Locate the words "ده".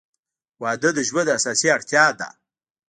2.19-2.29